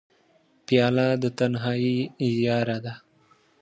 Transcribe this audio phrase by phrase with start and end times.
[0.65, 1.97] پیاله د تنهایۍ
[2.45, 2.93] یاره ده.